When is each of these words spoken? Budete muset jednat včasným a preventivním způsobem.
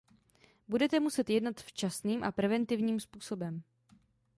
Budete 0.67 0.99
muset 0.99 1.29
jednat 1.29 1.55
včasným 1.59 2.23
a 2.23 2.31
preventivním 2.31 2.99
způsobem. 2.99 3.61